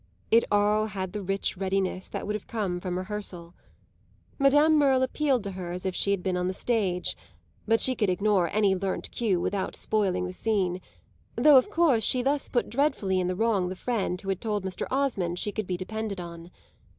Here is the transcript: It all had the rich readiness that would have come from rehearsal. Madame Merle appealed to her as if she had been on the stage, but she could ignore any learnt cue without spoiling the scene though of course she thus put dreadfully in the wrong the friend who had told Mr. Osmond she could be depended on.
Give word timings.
It 0.31 0.43
all 0.51 0.87
had 0.87 1.13
the 1.13 1.21
rich 1.21 1.57
readiness 1.57 2.07
that 2.07 2.25
would 2.25 2.33
have 2.33 2.47
come 2.47 2.79
from 2.79 2.97
rehearsal. 2.97 3.53
Madame 4.39 4.75
Merle 4.75 5.03
appealed 5.03 5.43
to 5.43 5.51
her 5.51 5.71
as 5.73 5.85
if 5.85 5.93
she 5.93 6.09
had 6.09 6.23
been 6.23 6.35
on 6.35 6.47
the 6.47 6.55
stage, 6.55 7.15
but 7.67 7.79
she 7.79 7.93
could 7.93 8.09
ignore 8.09 8.47
any 8.49 8.73
learnt 8.73 9.11
cue 9.11 9.39
without 9.39 9.75
spoiling 9.75 10.25
the 10.25 10.33
scene 10.33 10.81
though 11.35 11.57
of 11.57 11.69
course 11.69 12.03
she 12.03 12.23
thus 12.23 12.49
put 12.49 12.67
dreadfully 12.67 13.19
in 13.19 13.27
the 13.27 13.35
wrong 13.35 13.69
the 13.69 13.75
friend 13.75 14.19
who 14.21 14.29
had 14.29 14.41
told 14.41 14.63
Mr. 14.63 14.87
Osmond 14.89 15.37
she 15.37 15.51
could 15.51 15.67
be 15.67 15.77
depended 15.77 16.19
on. 16.19 16.49